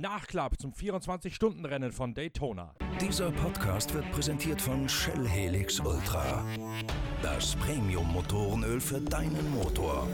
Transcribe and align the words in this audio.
Nachklapp 0.00 0.58
zum 0.58 0.72
24-Stunden-Rennen 0.72 1.92
von 1.92 2.14
Daytona. 2.14 2.74
Dieser 3.00 3.30
Podcast 3.30 3.92
wird 3.92 4.10
präsentiert 4.12 4.60
von 4.60 4.88
Shell 4.88 5.28
Helix 5.28 5.78
Ultra. 5.78 6.44
Das 7.22 7.54
Premium-Motorenöl 7.56 8.80
für 8.80 9.00
deinen 9.00 9.50
Motor. 9.50 10.08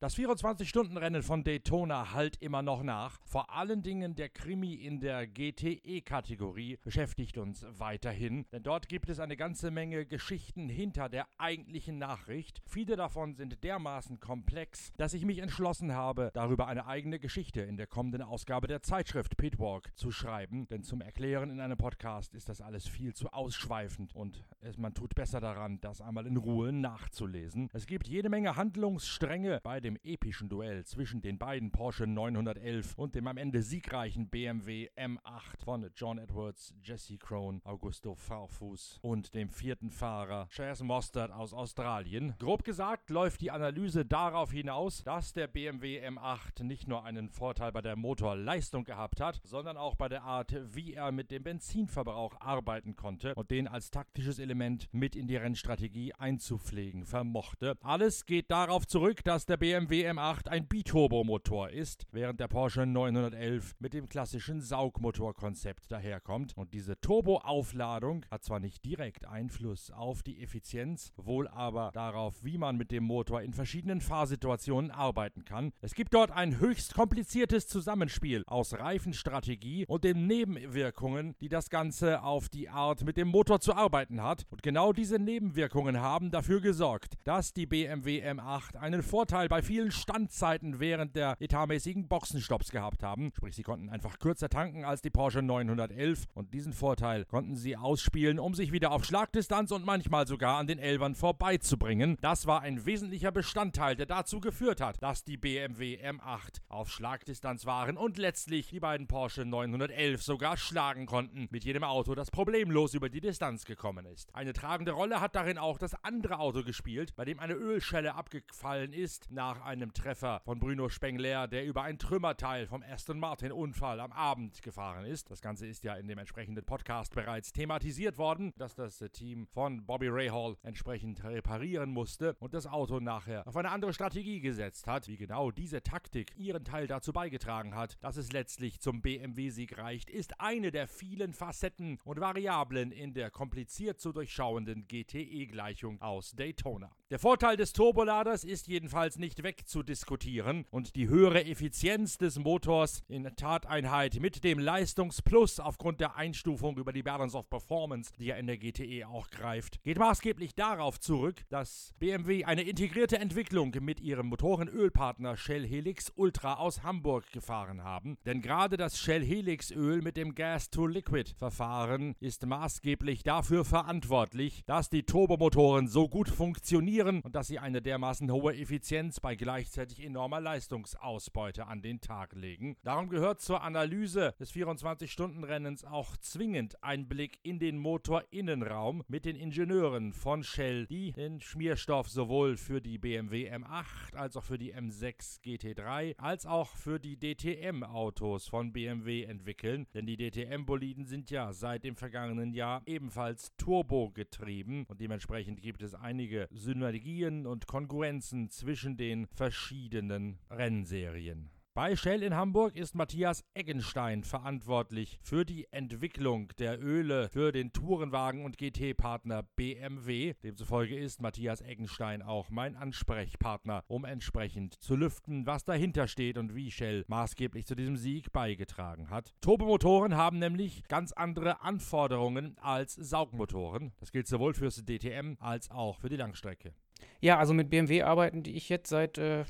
Das 0.00 0.16
24-Stunden-Rennen 0.16 1.24
von 1.24 1.42
Daytona 1.42 2.12
halt 2.12 2.36
immer 2.40 2.62
noch 2.62 2.84
nach. 2.84 3.18
Vor 3.24 3.52
allen 3.52 3.82
Dingen 3.82 4.14
der 4.14 4.28
Krimi 4.28 4.74
in 4.74 5.00
der 5.00 5.26
GTE-Kategorie 5.26 6.78
beschäftigt 6.84 7.36
uns 7.36 7.66
weiterhin, 7.68 8.46
denn 8.52 8.62
dort 8.62 8.88
gibt 8.88 9.10
es 9.10 9.18
eine 9.18 9.36
ganze 9.36 9.72
Menge 9.72 10.06
Geschichten 10.06 10.68
hinter 10.68 11.08
der 11.08 11.26
eigentlichen 11.36 11.98
Nachricht. 11.98 12.62
Viele 12.64 12.94
davon 12.94 13.34
sind 13.34 13.64
dermaßen 13.64 14.20
komplex, 14.20 14.92
dass 14.98 15.14
ich 15.14 15.24
mich 15.24 15.38
entschlossen 15.38 15.92
habe, 15.92 16.30
darüber 16.32 16.68
eine 16.68 16.86
eigene 16.86 17.18
Geschichte 17.18 17.62
in 17.62 17.76
der 17.76 17.88
kommenden 17.88 18.22
Ausgabe 18.22 18.68
der 18.68 18.82
Zeitschrift 18.82 19.36
Pitwalk 19.36 19.90
zu 19.96 20.12
schreiben, 20.12 20.68
denn 20.68 20.84
zum 20.84 21.00
Erklären 21.00 21.50
in 21.50 21.58
einem 21.58 21.76
Podcast 21.76 22.36
ist 22.36 22.48
das 22.48 22.60
alles 22.60 22.86
viel 22.86 23.14
zu 23.14 23.32
ausschweifend 23.32 24.14
und 24.14 24.44
es, 24.60 24.78
man 24.78 24.94
tut 24.94 25.16
besser 25.16 25.40
daran, 25.40 25.80
das 25.80 26.00
einmal 26.00 26.28
in 26.28 26.36
Ruhe 26.36 26.72
nachzulesen. 26.72 27.68
Es 27.72 27.86
gibt 27.86 28.06
jede 28.06 28.28
Menge 28.28 28.54
Handlungsstränge 28.54 29.58
bei 29.64 29.80
dem 29.80 29.87
dem 29.88 29.96
epischen 30.02 30.50
Duell 30.50 30.84
zwischen 30.84 31.22
den 31.22 31.38
beiden 31.38 31.70
Porsche 31.70 32.06
911 32.06 32.98
und 32.98 33.14
dem 33.14 33.26
am 33.26 33.38
Ende 33.38 33.62
siegreichen 33.62 34.28
BMW 34.28 34.90
M8 34.98 35.64
von 35.64 35.90
John 35.96 36.18
Edwards, 36.18 36.74
Jesse 36.82 37.16
Crone, 37.16 37.62
Augusto 37.64 38.14
Farfus 38.14 38.98
und 39.00 39.32
dem 39.32 39.48
vierten 39.48 39.90
Fahrer 39.90 40.46
Chaz 40.50 40.82
Mostert 40.82 41.32
aus 41.32 41.54
Australien. 41.54 42.34
Grob 42.38 42.64
gesagt 42.64 43.08
läuft 43.08 43.40
die 43.40 43.50
Analyse 43.50 44.04
darauf 44.04 44.52
hinaus, 44.52 45.02
dass 45.04 45.32
der 45.32 45.46
BMW 45.46 46.06
M8 46.06 46.64
nicht 46.64 46.86
nur 46.86 47.06
einen 47.06 47.30
Vorteil 47.30 47.72
bei 47.72 47.80
der 47.80 47.96
Motorleistung 47.96 48.84
gehabt 48.84 49.22
hat, 49.22 49.40
sondern 49.42 49.78
auch 49.78 49.94
bei 49.94 50.10
der 50.10 50.22
Art, 50.22 50.54
wie 50.74 50.92
er 50.92 51.12
mit 51.12 51.30
dem 51.30 51.44
Benzinverbrauch 51.44 52.38
arbeiten 52.42 52.94
konnte 52.94 53.34
und 53.36 53.50
den 53.50 53.66
als 53.66 53.90
taktisches 53.90 54.38
Element 54.38 54.86
mit 54.92 55.16
in 55.16 55.28
die 55.28 55.36
Rennstrategie 55.36 56.12
einzupflegen 56.12 57.06
vermochte. 57.06 57.78
Alles 57.80 58.26
geht 58.26 58.50
darauf 58.50 58.86
zurück, 58.86 59.24
dass 59.24 59.46
der 59.46 59.56
BMW 59.56 59.77
BMW 59.78 60.10
M8 60.10 60.48
ein 60.48 60.66
Biturbo-Motor 60.66 61.70
ist, 61.70 62.08
während 62.10 62.40
der 62.40 62.48
Porsche 62.48 62.84
911 62.84 63.76
mit 63.78 63.94
dem 63.94 64.08
klassischen 64.08 64.60
Saugmotorkonzept 64.60 65.92
daherkommt. 65.92 66.52
Und 66.56 66.74
diese 66.74 67.00
Turboaufladung 67.00 68.26
hat 68.28 68.42
zwar 68.42 68.58
nicht 68.58 68.84
direkt 68.84 69.28
Einfluss 69.28 69.92
auf 69.92 70.24
die 70.24 70.42
Effizienz, 70.42 71.12
wohl 71.16 71.46
aber 71.46 71.92
darauf, 71.94 72.42
wie 72.42 72.58
man 72.58 72.76
mit 72.76 72.90
dem 72.90 73.04
Motor 73.04 73.40
in 73.42 73.52
verschiedenen 73.52 74.00
Fahrsituationen 74.00 74.90
arbeiten 74.90 75.44
kann. 75.44 75.72
Es 75.80 75.94
gibt 75.94 76.12
dort 76.12 76.32
ein 76.32 76.58
höchst 76.58 76.94
kompliziertes 76.94 77.68
Zusammenspiel 77.68 78.42
aus 78.48 78.74
Reifenstrategie 78.74 79.86
und 79.86 80.02
den 80.02 80.26
Nebenwirkungen, 80.26 81.36
die 81.40 81.48
das 81.48 81.70
Ganze 81.70 82.24
auf 82.24 82.48
die 82.48 82.68
Art 82.68 83.04
mit 83.04 83.16
dem 83.16 83.28
Motor 83.28 83.60
zu 83.60 83.74
arbeiten 83.74 84.24
hat. 84.24 84.44
Und 84.50 84.64
genau 84.64 84.92
diese 84.92 85.20
Nebenwirkungen 85.20 86.00
haben 86.00 86.32
dafür 86.32 86.60
gesorgt, 86.60 87.14
dass 87.22 87.52
die 87.52 87.66
BMW 87.66 88.28
M8 88.28 88.74
einen 88.74 89.04
Vorteil 89.04 89.48
bei 89.48 89.62
vielen 89.68 89.92
Standzeiten 89.92 90.80
während 90.80 91.14
der 91.14 91.36
etatmäßigen 91.40 92.08
Boxenstopps 92.08 92.70
gehabt 92.70 93.02
haben. 93.02 93.32
Sprich, 93.36 93.54
sie 93.54 93.62
konnten 93.62 93.90
einfach 93.90 94.18
kürzer 94.18 94.48
tanken 94.48 94.86
als 94.86 95.02
die 95.02 95.10
Porsche 95.10 95.42
911 95.42 96.24
und 96.32 96.54
diesen 96.54 96.72
Vorteil 96.72 97.26
konnten 97.26 97.54
sie 97.54 97.76
ausspielen, 97.76 98.38
um 98.38 98.54
sich 98.54 98.72
wieder 98.72 98.92
auf 98.92 99.04
Schlagdistanz 99.04 99.70
und 99.70 99.84
manchmal 99.84 100.26
sogar 100.26 100.56
an 100.56 100.68
den 100.68 100.78
Elbern 100.78 101.14
vorbeizubringen. 101.14 102.16
Das 102.22 102.46
war 102.46 102.62
ein 102.62 102.86
wesentlicher 102.86 103.30
Bestandteil, 103.30 103.94
der 103.94 104.06
dazu 104.06 104.40
geführt 104.40 104.80
hat, 104.80 105.02
dass 105.02 105.24
die 105.24 105.36
BMW 105.36 105.98
M8 106.02 106.62
auf 106.70 106.88
Schlagdistanz 106.88 107.66
waren 107.66 107.98
und 107.98 108.16
letztlich 108.16 108.70
die 108.70 108.80
beiden 108.80 109.06
Porsche 109.06 109.44
911 109.44 110.22
sogar 110.22 110.56
schlagen 110.56 111.04
konnten 111.04 111.46
mit 111.50 111.64
jedem 111.64 111.84
Auto, 111.84 112.14
das 112.14 112.30
problemlos 112.30 112.94
über 112.94 113.10
die 113.10 113.20
Distanz 113.20 113.66
gekommen 113.66 114.06
ist. 114.06 114.34
Eine 114.34 114.54
tragende 114.54 114.92
Rolle 114.92 115.20
hat 115.20 115.34
darin 115.34 115.58
auch 115.58 115.76
das 115.76 115.92
andere 116.04 116.38
Auto 116.38 116.64
gespielt, 116.64 117.14
bei 117.16 117.26
dem 117.26 117.38
eine 117.38 117.52
Ölschelle 117.52 118.14
abgefallen 118.14 118.94
ist 118.94 119.30
nach 119.30 119.57
nach 119.58 119.66
einem 119.66 119.92
Treffer 119.92 120.40
von 120.44 120.60
Bruno 120.60 120.88
Spengler, 120.88 121.48
der 121.48 121.64
über 121.64 121.82
ein 121.82 121.98
Trümmerteil 121.98 122.68
vom 122.68 122.82
Aston 122.82 123.18
Martin-Unfall 123.18 123.98
am 123.98 124.12
Abend 124.12 124.62
gefahren 124.62 125.04
ist. 125.04 125.30
Das 125.32 125.40
Ganze 125.40 125.66
ist 125.66 125.82
ja 125.82 125.94
in 125.94 126.06
dem 126.06 126.18
entsprechenden 126.18 126.64
Podcast 126.64 127.12
bereits 127.14 127.52
thematisiert 127.52 128.18
worden, 128.18 128.52
dass 128.56 128.76
das 128.76 128.98
Team 129.12 129.48
von 129.48 129.84
Bobby 129.84 130.06
Rahal 130.08 130.56
entsprechend 130.62 131.24
reparieren 131.24 131.90
musste 131.90 132.36
und 132.38 132.54
das 132.54 132.68
Auto 132.68 133.00
nachher 133.00 133.46
auf 133.48 133.56
eine 133.56 133.70
andere 133.70 133.92
Strategie 133.92 134.40
gesetzt 134.40 134.86
hat. 134.86 135.08
Wie 135.08 135.16
genau 135.16 135.50
diese 135.50 135.82
Taktik 135.82 136.36
ihren 136.36 136.64
Teil 136.64 136.86
dazu 136.86 137.12
beigetragen 137.12 137.74
hat, 137.74 137.96
dass 138.00 138.16
es 138.16 138.30
letztlich 138.30 138.80
zum 138.80 139.02
BMW-Sieg 139.02 139.76
reicht, 139.76 140.08
ist 140.08 140.40
eine 140.40 140.70
der 140.70 140.86
vielen 140.86 141.32
Facetten 141.32 141.98
und 142.04 142.20
Variablen 142.20 142.92
in 142.92 143.12
der 143.12 143.30
kompliziert 143.32 143.98
zu 144.00 144.12
durchschauenden 144.12 144.86
GTE-Gleichung 144.86 146.00
aus 146.00 146.30
Daytona. 146.30 146.97
Der 147.10 147.18
Vorteil 147.18 147.56
des 147.56 147.72
Turboladers 147.72 148.44
ist 148.44 148.68
jedenfalls 148.68 149.18
nicht 149.18 149.42
wegzudiskutieren 149.42 150.66
und 150.70 150.94
die 150.94 151.08
höhere 151.08 151.46
Effizienz 151.46 152.18
des 152.18 152.38
Motors 152.38 153.02
in 153.08 153.24
Tateinheit 153.34 154.20
mit 154.20 154.44
dem 154.44 154.58
Leistungsplus 154.58 155.58
aufgrund 155.58 156.00
der 156.00 156.16
Einstufung 156.16 156.76
über 156.76 156.92
die 156.92 157.02
Balance 157.02 157.34
of 157.34 157.48
Performance, 157.48 158.12
die 158.18 158.26
ja 158.26 158.36
in 158.36 158.46
der 158.46 158.58
GTE 158.58 159.08
auch 159.08 159.30
greift, 159.30 159.82
geht 159.84 159.98
maßgeblich 159.98 160.54
darauf 160.54 161.00
zurück, 161.00 161.46
dass 161.48 161.94
BMW 161.98 162.44
eine 162.44 162.60
integrierte 162.60 163.18
Entwicklung 163.18 163.74
mit 163.80 164.00
ihrem 164.00 164.26
Motorenölpartner 164.26 165.38
Shell 165.38 165.66
Helix 165.66 166.12
Ultra 166.14 166.56
aus 166.56 166.82
Hamburg 166.82 167.32
gefahren 167.32 167.84
haben. 167.84 168.18
Denn 168.26 168.42
gerade 168.42 168.76
das 168.76 169.00
Shell 169.00 169.24
Helix 169.24 169.70
Öl 169.70 170.02
mit 170.02 170.18
dem 170.18 170.34
Gas-to-Liquid-Verfahren 170.34 172.16
ist 172.20 172.44
maßgeblich 172.44 173.22
dafür 173.22 173.64
verantwortlich, 173.64 174.62
dass 174.66 174.90
die 174.90 175.04
Turbomotoren 175.04 175.88
so 175.88 176.06
gut 176.10 176.28
funktionieren 176.28 176.97
funktionieren 176.98 177.20
und 177.22 177.34
dass 177.34 177.48
sie 177.48 177.58
eine 177.58 177.82
dermaßen 177.82 178.30
hohe 178.30 178.54
Effizienz 178.56 179.20
bei 179.20 179.34
gleichzeitig 179.34 180.04
enormer 180.04 180.40
Leistungsausbeute 180.40 181.66
an 181.66 181.82
den 181.82 182.00
Tag 182.00 182.34
legen. 182.34 182.76
Darum 182.82 183.08
gehört 183.08 183.40
zur 183.40 183.62
Analyse 183.62 184.34
des 184.38 184.52
24-Stunden-Rennens 184.52 185.84
auch 185.84 186.16
zwingend 186.16 186.82
ein 186.82 187.08
Blick 187.08 187.38
in 187.42 187.58
den 187.58 187.78
Motorinnenraum 187.78 189.02
mit 189.08 189.24
den 189.24 189.36
Ingenieuren 189.36 190.12
von 190.12 190.42
Shell, 190.42 190.86
die 190.86 191.12
den 191.12 191.40
Schmierstoff 191.40 192.08
sowohl 192.08 192.56
für 192.56 192.80
die 192.80 192.98
BMW 192.98 193.50
M8 193.50 194.16
als 194.16 194.36
auch 194.36 194.44
für 194.44 194.58
die 194.58 194.74
M6 194.74 195.42
GT3 195.42 196.16
als 196.18 196.46
auch 196.46 196.76
für 196.76 196.98
die 196.98 197.18
DTM-Autos 197.18 198.48
von 198.48 198.72
BMW 198.72 199.24
entwickeln. 199.24 199.86
Denn 199.94 200.06
die 200.06 200.16
DTM-Boliden 200.16 201.04
sind 201.04 201.30
ja 201.30 201.52
seit 201.52 201.84
dem 201.84 201.96
vergangenen 201.96 202.52
Jahr 202.52 202.82
ebenfalls 202.86 203.52
Turbo 203.56 204.10
getrieben 204.10 204.84
und 204.88 205.00
dementsprechend 205.00 205.62
gibt 205.62 205.82
es 205.82 205.94
einige 205.94 206.48
Synergien 206.50 206.87
Synergien 206.88 207.46
und 207.46 207.66
Konkurrenzen 207.66 208.48
zwischen 208.48 208.96
den 208.96 209.26
verschiedenen 209.26 210.38
Rennserien. 210.50 211.50
Bei 211.78 211.94
Shell 211.94 212.24
in 212.24 212.34
Hamburg 212.34 212.74
ist 212.74 212.96
Matthias 212.96 213.44
Eggenstein 213.54 214.24
verantwortlich 214.24 215.20
für 215.22 215.44
die 215.44 215.68
Entwicklung 215.70 216.48
der 216.58 216.82
Öle 216.82 217.28
für 217.28 217.52
den 217.52 217.72
Tourenwagen 217.72 218.44
und 218.44 218.58
GT-Partner 218.58 219.44
BMW. 219.54 220.34
Demzufolge 220.42 220.98
ist 220.98 221.22
Matthias 221.22 221.60
Eggenstein 221.60 222.20
auch 222.20 222.50
mein 222.50 222.74
Ansprechpartner, 222.74 223.84
um 223.86 224.04
entsprechend 224.04 224.74
zu 224.82 224.96
lüften, 224.96 225.46
was 225.46 225.64
dahinter 225.64 226.08
steht 226.08 226.36
und 226.36 226.56
wie 226.56 226.72
Shell 226.72 227.04
maßgeblich 227.06 227.64
zu 227.64 227.76
diesem 227.76 227.96
Sieg 227.96 228.32
beigetragen 228.32 229.08
hat. 229.08 229.32
Turbomotoren 229.40 230.16
haben 230.16 230.40
nämlich 230.40 230.82
ganz 230.88 231.12
andere 231.12 231.60
Anforderungen 231.60 232.58
als 232.58 232.94
Saugmotoren. 232.94 233.92
Das 234.00 234.10
gilt 234.10 234.26
sowohl 234.26 234.54
fürs 234.54 234.84
DTM 234.84 235.36
als 235.38 235.70
auch 235.70 236.00
für 236.00 236.08
die 236.08 236.16
Langstrecke. 236.16 236.74
Ja, 237.20 237.38
also 237.38 237.54
mit 237.54 237.70
BMW 237.70 238.02
arbeiten 238.02 238.42
die 238.42 238.56
ich 238.56 238.68
jetzt 238.68 238.88
seit 238.88 239.18
äh, 239.18 239.44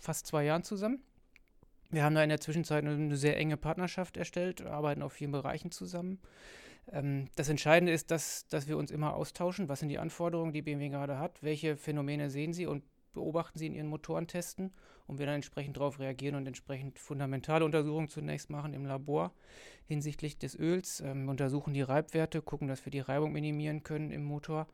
fast 0.00 0.26
zwei 0.26 0.44
Jahren 0.44 0.62
zusammen. 0.62 1.02
Wir 1.90 2.04
haben 2.04 2.14
da 2.14 2.22
in 2.22 2.30
der 2.30 2.40
Zwischenzeit 2.40 2.84
eine 2.84 3.16
sehr 3.16 3.36
enge 3.36 3.56
Partnerschaft 3.56 4.16
erstellt, 4.16 4.62
arbeiten 4.62 5.02
auf 5.02 5.12
vielen 5.12 5.32
Bereichen 5.32 5.70
zusammen. 5.70 6.20
Ähm, 6.90 7.28
das 7.36 7.48
Entscheidende 7.48 7.92
ist, 7.92 8.10
dass, 8.10 8.46
dass 8.48 8.66
wir 8.66 8.78
uns 8.78 8.90
immer 8.90 9.14
austauschen. 9.14 9.68
Was 9.68 9.80
sind 9.80 9.88
die 9.88 9.98
Anforderungen, 9.98 10.52
die 10.52 10.62
BMW 10.62 10.88
gerade 10.88 11.18
hat? 11.18 11.42
Welche 11.42 11.76
Phänomene 11.76 12.30
sehen 12.30 12.52
Sie 12.52 12.66
und 12.66 12.82
beobachten 13.12 13.58
Sie 13.58 13.66
in 13.66 13.74
Ihren 13.74 13.88
Motoren 13.88 14.26
testen 14.26 14.72
und 15.06 15.18
wir 15.18 15.26
dann 15.26 15.36
entsprechend 15.36 15.76
darauf 15.76 15.98
reagieren 15.98 16.36
und 16.36 16.46
entsprechend 16.46 16.98
fundamentale 16.98 17.64
Untersuchungen 17.64 18.08
zunächst 18.08 18.50
machen 18.50 18.74
im 18.74 18.86
Labor 18.86 19.32
hinsichtlich 19.86 20.38
des 20.38 20.58
Öls, 20.58 21.00
ähm, 21.00 21.28
untersuchen 21.28 21.74
die 21.74 21.82
Reibwerte, 21.82 22.42
gucken, 22.42 22.68
dass 22.68 22.84
wir 22.84 22.90
die 22.90 23.00
Reibung 23.00 23.32
minimieren 23.32 23.82
können 23.82 24.10
im 24.10 24.24
Motor. 24.24 24.66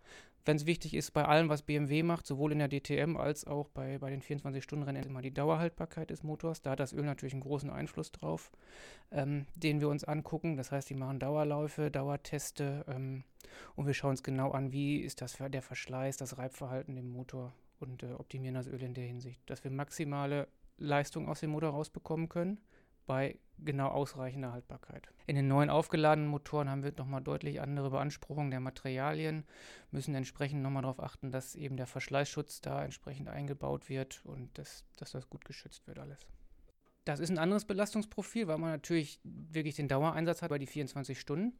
Wenn 0.44 0.56
es 0.56 0.64
wichtig 0.64 0.94
ist, 0.94 1.10
bei 1.10 1.25
allem, 1.25 1.50
was 1.50 1.60
BMW 1.60 2.02
macht, 2.02 2.26
sowohl 2.26 2.52
in 2.52 2.58
der 2.58 2.69
DTM 2.69 3.16
als 3.19 3.46
auch 3.46 3.69
bei, 3.69 3.98
bei 3.98 4.08
den 4.08 4.22
24-Stunden-Rennen, 4.22 5.02
immer 5.02 5.20
die 5.20 5.34
Dauerhaltbarkeit 5.34 6.08
des 6.08 6.22
Motors. 6.22 6.62
Da 6.62 6.70
hat 6.70 6.80
das 6.80 6.94
Öl 6.94 7.04
natürlich 7.04 7.34
einen 7.34 7.42
großen 7.42 7.69
Einfluss 7.69 8.12
drauf, 8.12 8.50
ähm, 9.10 9.46
den 9.56 9.80
wir 9.80 9.90
uns 9.90 10.04
angucken. 10.04 10.56
Das 10.56 10.72
heißt, 10.72 10.88
die 10.88 10.94
machen 10.94 11.19
Dauerläufe, 11.19 11.90
Dauerteste 11.90 12.86
ähm, 12.88 13.25
und 13.76 13.86
wir 13.86 13.92
schauen 13.92 14.12
uns 14.12 14.22
genau 14.22 14.52
an, 14.52 14.72
wie 14.72 15.00
ist 15.00 15.20
das 15.20 15.36
der 15.38 15.62
Verschleiß, 15.62 16.16
das 16.16 16.38
Reibverhalten 16.38 16.96
im 16.96 17.10
Motor 17.10 17.52
und 17.80 18.02
äh, 18.02 18.12
optimieren 18.12 18.54
das 18.54 18.66
Öl 18.66 18.82
in 18.82 18.94
der 18.94 19.04
Hinsicht, 19.04 19.40
dass 19.46 19.64
wir 19.64 19.70
maximale 19.70 20.48
Leistung 20.78 21.28
aus 21.28 21.40
dem 21.40 21.50
Motor 21.50 21.70
rausbekommen 21.70 22.28
können 22.28 22.60
bei 23.06 23.38
genau 23.58 23.88
ausreichender 23.88 24.52
Haltbarkeit. 24.52 25.08
In 25.26 25.34
den 25.34 25.48
neuen 25.48 25.70
aufgeladenen 25.70 26.30
Motoren 26.30 26.70
haben 26.70 26.84
wir 26.84 26.92
nochmal 26.96 27.22
deutlich 27.22 27.60
andere 27.60 27.90
Beanspruchungen 27.90 28.50
der 28.50 28.60
Materialien, 28.60 29.44
müssen 29.90 30.14
entsprechend 30.14 30.62
nochmal 30.62 30.82
darauf 30.82 31.02
achten, 31.02 31.32
dass 31.32 31.56
eben 31.56 31.76
der 31.76 31.86
Verschleißschutz 31.86 32.60
da 32.60 32.84
entsprechend 32.84 33.28
eingebaut 33.28 33.88
wird 33.88 34.25
und 34.25 34.56
dass, 34.58 34.84
dass 34.96 35.12
das 35.12 35.28
gut 35.28 35.44
geschützt 35.44 35.88
wird 35.88 35.98
alles. 35.98 36.26
Das 37.04 37.20
ist 37.20 37.30
ein 37.30 37.38
anderes 37.38 37.64
Belastungsprofil, 37.64 38.46
weil 38.46 38.58
man 38.58 38.70
natürlich 38.70 39.19
wirklich 39.25 39.76
den 39.76 39.88
Dauereinsatz 39.88 40.42
hat 40.42 40.50
bei 40.50 40.58
die 40.58 40.66
24 40.66 41.19
Stunden. 41.19 41.58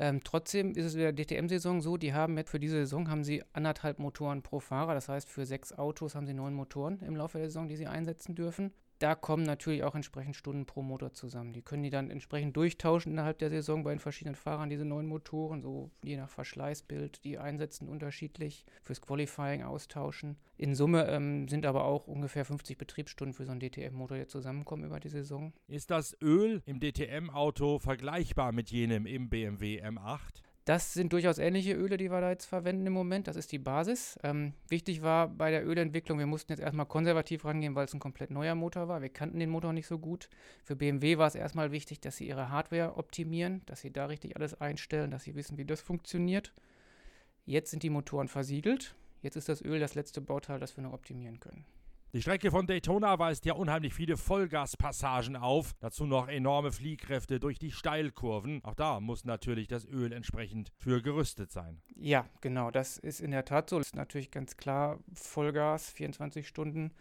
Ähm, 0.00 0.22
trotzdem 0.22 0.74
ist 0.74 0.84
es 0.84 0.94
in 0.94 1.00
der 1.00 1.12
DTM-Saison 1.12 1.80
so, 1.80 1.96
die 1.96 2.14
haben 2.14 2.36
jetzt 2.38 2.50
für 2.50 2.60
diese 2.60 2.76
Saison 2.76 3.10
haben 3.10 3.24
sie 3.24 3.42
anderthalb 3.52 3.98
Motoren 3.98 4.42
pro 4.42 4.60
Fahrer. 4.60 4.94
Das 4.94 5.08
heißt, 5.08 5.28
für 5.28 5.44
sechs 5.44 5.72
Autos 5.72 6.14
haben 6.14 6.26
sie 6.26 6.34
neun 6.34 6.54
Motoren 6.54 7.00
im 7.00 7.16
Laufe 7.16 7.38
der 7.38 7.48
Saison, 7.48 7.68
die 7.68 7.76
sie 7.76 7.88
einsetzen 7.88 8.36
dürfen 8.36 8.72
da 8.98 9.14
kommen 9.14 9.44
natürlich 9.44 9.84
auch 9.84 9.94
entsprechend 9.94 10.36
Stunden 10.36 10.66
pro 10.66 10.82
Motor 10.82 11.12
zusammen. 11.12 11.52
Die 11.52 11.62
können 11.62 11.82
die 11.82 11.90
dann 11.90 12.10
entsprechend 12.10 12.56
durchtauschen 12.56 13.12
innerhalb 13.12 13.38
der 13.38 13.50
Saison 13.50 13.84
bei 13.84 13.90
den 13.90 14.00
verschiedenen 14.00 14.34
Fahrern, 14.34 14.70
diese 14.70 14.84
neuen 14.84 15.06
Motoren, 15.06 15.62
so 15.62 15.90
je 16.02 16.16
nach 16.16 16.28
Verschleißbild, 16.28 17.24
die 17.24 17.38
einsetzen 17.38 17.88
unterschiedlich, 17.88 18.64
fürs 18.82 19.00
Qualifying 19.00 19.62
austauschen. 19.62 20.36
In 20.56 20.74
Summe 20.74 21.06
ähm, 21.08 21.48
sind 21.48 21.64
aber 21.66 21.84
auch 21.84 22.08
ungefähr 22.08 22.44
50 22.44 22.76
Betriebsstunden 22.76 23.34
für 23.34 23.44
so 23.44 23.52
einen 23.52 23.60
DTM-Motor, 23.60 24.16
der 24.16 24.28
zusammenkommen 24.28 24.84
über 24.84 24.98
die 24.98 25.08
Saison. 25.08 25.52
Ist 25.68 25.90
das 25.90 26.16
Öl 26.20 26.62
im 26.66 26.80
DTM-Auto 26.80 27.78
vergleichbar 27.78 28.52
mit 28.52 28.70
jenem 28.70 29.06
im 29.06 29.28
BMW 29.28 29.82
M8? 29.82 30.42
Das 30.68 30.92
sind 30.92 31.14
durchaus 31.14 31.38
ähnliche 31.38 31.72
Öle, 31.72 31.96
die 31.96 32.10
wir 32.10 32.20
da 32.20 32.28
jetzt 32.28 32.44
verwenden 32.44 32.86
im 32.86 32.92
Moment. 32.92 33.26
Das 33.26 33.36
ist 33.36 33.52
die 33.52 33.58
Basis. 33.58 34.18
Ähm, 34.22 34.52
wichtig 34.68 35.00
war 35.00 35.26
bei 35.26 35.50
der 35.50 35.66
Ölentwicklung, 35.66 36.18
wir 36.18 36.26
mussten 36.26 36.52
jetzt 36.52 36.60
erstmal 36.60 36.84
konservativ 36.84 37.46
rangehen, 37.46 37.74
weil 37.74 37.86
es 37.86 37.94
ein 37.94 38.00
komplett 38.00 38.30
neuer 38.30 38.54
Motor 38.54 38.86
war. 38.86 39.00
Wir 39.00 39.08
kannten 39.08 39.40
den 39.40 39.48
Motor 39.48 39.72
nicht 39.72 39.86
so 39.86 39.98
gut. 39.98 40.28
Für 40.64 40.76
BMW 40.76 41.16
war 41.16 41.26
es 41.26 41.36
erstmal 41.36 41.72
wichtig, 41.72 42.00
dass 42.00 42.18
sie 42.18 42.28
ihre 42.28 42.50
Hardware 42.50 42.98
optimieren, 42.98 43.62
dass 43.64 43.80
sie 43.80 43.90
da 43.90 44.04
richtig 44.04 44.36
alles 44.36 44.60
einstellen, 44.60 45.10
dass 45.10 45.24
sie 45.24 45.34
wissen, 45.34 45.56
wie 45.56 45.64
das 45.64 45.80
funktioniert. 45.80 46.52
Jetzt 47.46 47.70
sind 47.70 47.82
die 47.82 47.88
Motoren 47.88 48.28
versiegelt. 48.28 48.94
Jetzt 49.22 49.36
ist 49.36 49.48
das 49.48 49.64
Öl 49.64 49.80
das 49.80 49.94
letzte 49.94 50.20
Bauteil, 50.20 50.60
das 50.60 50.76
wir 50.76 50.84
noch 50.84 50.92
optimieren 50.92 51.40
können. 51.40 51.64
Die 52.14 52.22
Strecke 52.22 52.50
von 52.50 52.66
Daytona 52.66 53.18
weist 53.18 53.44
ja 53.44 53.52
unheimlich 53.52 53.92
viele 53.92 54.16
Vollgaspassagen 54.16 55.36
auf. 55.36 55.74
Dazu 55.80 56.06
noch 56.06 56.28
enorme 56.28 56.72
Fliehkräfte 56.72 57.38
durch 57.38 57.58
die 57.58 57.70
Steilkurven. 57.70 58.64
Auch 58.64 58.74
da 58.74 58.98
muss 58.98 59.26
natürlich 59.26 59.68
das 59.68 59.84
Öl 59.84 60.14
entsprechend 60.14 60.72
für 60.78 61.02
gerüstet 61.02 61.52
sein. 61.52 61.82
Ja, 61.96 62.24
genau. 62.40 62.70
Das 62.70 62.96
ist 62.96 63.20
in 63.20 63.30
der 63.30 63.44
Tat 63.44 63.68
so. 63.68 63.76
Das 63.76 63.88
ist 63.88 63.96
natürlich 63.96 64.30
ganz 64.30 64.56
klar 64.56 64.98
Vollgas, 65.12 65.90
24 65.90 66.48
Stunden. 66.48 66.94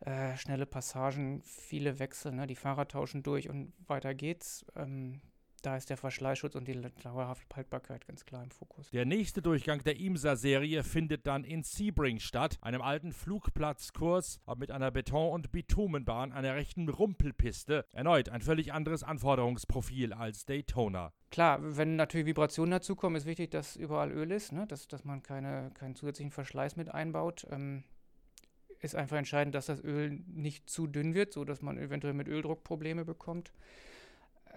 Äh, 0.00 0.36
schnelle 0.36 0.66
Passagen, 0.66 1.40
viele 1.44 2.00
Wechsel, 2.00 2.32
ne? 2.32 2.48
die 2.48 2.56
Fahrer 2.56 2.88
tauschen 2.88 3.22
durch 3.22 3.48
und 3.48 3.72
weiter 3.86 4.12
geht's. 4.12 4.66
Ähm, 4.74 5.20
da 5.62 5.76
ist 5.76 5.90
der 5.90 5.96
Verschleißschutz 5.96 6.54
und 6.54 6.68
die 6.68 6.80
dauerhafte 7.02 7.44
Haltbarkeit 7.54 8.06
ganz 8.06 8.24
klar 8.24 8.42
im 8.42 8.50
Fokus. 8.50 8.90
Der 8.90 9.04
nächste 9.04 9.42
Durchgang 9.42 9.82
der 9.82 9.98
IMSA-Serie 9.98 10.84
findet 10.84 11.26
dann 11.26 11.44
in 11.44 11.62
Sebring 11.62 12.20
statt, 12.20 12.58
einem 12.60 12.82
alten 12.82 13.12
Flugplatzkurs, 13.12 14.40
aber 14.46 14.60
mit 14.60 14.70
einer 14.70 14.90
Beton- 14.90 15.32
und 15.32 15.50
Bitumenbahn, 15.50 16.32
einer 16.32 16.54
rechten 16.54 16.88
Rumpelpiste. 16.88 17.84
Erneut 17.92 18.28
ein 18.28 18.42
völlig 18.42 18.72
anderes 18.72 19.02
Anforderungsprofil 19.02 20.12
als 20.12 20.46
Daytona. 20.46 21.12
Klar, 21.30 21.58
wenn 21.60 21.96
natürlich 21.96 22.26
Vibrationen 22.26 22.70
dazukommen, 22.70 23.16
ist 23.16 23.26
wichtig, 23.26 23.50
dass 23.50 23.76
überall 23.76 24.10
Öl 24.10 24.30
ist, 24.30 24.52
ne? 24.52 24.66
dass, 24.66 24.88
dass 24.88 25.04
man 25.04 25.22
keine, 25.22 25.70
keinen 25.74 25.94
zusätzlichen 25.94 26.30
Verschleiß 26.30 26.76
mit 26.76 26.88
einbaut. 26.88 27.46
Ähm, 27.50 27.84
ist 28.80 28.94
einfach 28.94 29.16
entscheidend, 29.16 29.54
dass 29.54 29.66
das 29.66 29.82
Öl 29.82 30.20
nicht 30.26 30.70
zu 30.70 30.86
dünn 30.86 31.14
wird, 31.14 31.32
sodass 31.32 31.62
man 31.62 31.78
eventuell 31.78 32.14
mit 32.14 32.28
Öldruck 32.28 32.62
Probleme 32.64 33.04
bekommt. 33.04 33.52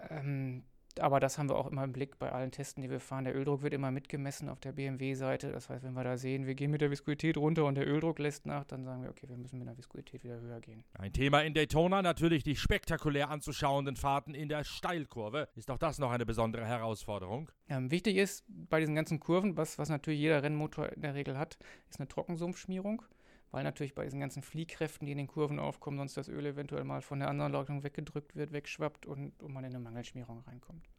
Ähm, 0.10 0.64
aber 1.00 1.20
das 1.20 1.38
haben 1.38 1.50
wir 1.50 1.56
auch 1.56 1.68
immer 1.68 1.84
im 1.84 1.94
Blick 1.94 2.20
bei 2.20 2.32
allen 2.32 2.52
Testen, 2.52 2.82
die 2.82 2.90
wir 2.90 3.00
fahren. 3.00 3.24
Der 3.24 3.36
Öldruck 3.36 3.62
wird 3.62 3.74
immer 3.74 3.92
mitgemessen 3.92 4.50
auf 4.50 4.60
der 4.60 4.74
BMW-Seite. 4.74 5.52
Das 5.52 5.70
heißt, 5.70 5.84
wenn 5.84 5.94
wir 5.94 6.04
da 6.04 6.18
sehen, 6.18 6.46
wir 6.46 6.56
gehen 6.56 6.72
mit 6.72 6.82
der 6.82 6.92
Viskosität 6.92 7.38
runter 7.38 7.66
und 7.66 7.76
der 7.76 7.88
Öldruck 7.88 8.20
lässt 8.20 8.46
nach, 8.46 8.66
dann 8.66 8.84
sagen 8.84 9.04
wir, 9.04 9.10
okay, 9.10 9.30
wir 9.30 9.38
müssen 9.38 9.60
mit 9.60 9.68
der 9.68 9.78
Viskosität 9.78 10.24
wieder 10.24 10.40
höher 10.40 10.60
gehen. 10.60 10.84
Ein 10.94 11.14
Thema 11.14 11.42
in 11.42 11.54
Daytona, 11.54 12.02
natürlich 12.02 12.44
die 12.44 12.56
spektakulär 12.56 13.30
anzuschauenden 13.30 13.96
Fahrten 13.96 14.34
in 14.34 14.50
der 14.50 14.64
Steilkurve. 14.64 15.48
Ist 15.56 15.72
auch 15.72 15.78
das 15.78 16.00
noch 16.00 16.12
eine 16.12 16.26
besondere 16.26 16.66
Herausforderung? 16.66 17.50
Ähm, 17.70 17.92
wichtig 17.92 18.18
ist 18.18 18.44
bei 18.48 18.80
diesen 18.80 18.96
ganzen 18.96 19.20
Kurven, 19.20 19.58
was, 19.58 19.78
was 19.78 19.90
natürlich 19.90 20.20
jeder 20.20 20.44
Rennmotor 20.44 20.90
in 20.90 21.02
der 21.02 21.16
Regel 21.16 21.38
hat, 21.38 21.58
ist 21.90 22.00
eine 22.00 22.08
Trockensumpfschmierung 22.08 23.04
weil 23.52 23.64
natürlich 23.64 23.94
bei 23.94 24.04
diesen 24.04 24.20
ganzen 24.20 24.42
Fliehkräften, 24.42 25.06
die 25.06 25.12
in 25.12 25.18
den 25.18 25.28
Kurven 25.28 25.60
aufkommen, 25.60 25.98
sonst 25.98 26.18
das 26.18 26.30
Öl 26.30 26.46
eventuell 26.46 26.84
mal 26.84 27.02
von 27.02 27.20
der 27.20 27.30
anderen 27.30 27.54
Anlautung 27.54 27.84
weggedrückt 27.84 28.36
wird, 28.36 28.52
wegschwappt 28.52 29.06
und, 29.06 29.34
und 29.42 29.54
man 29.54 29.64
in 29.64 29.72
eine 29.72 29.84
Mangelschmierung 29.84 30.42
reinkommt. 30.48 30.90